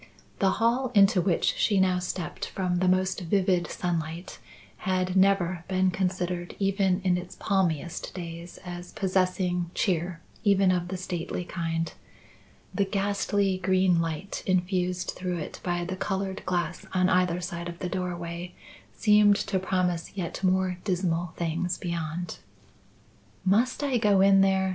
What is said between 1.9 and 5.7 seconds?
stepped from the most vivid sunlight had never